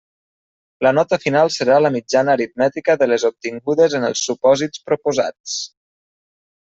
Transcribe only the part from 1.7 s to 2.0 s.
la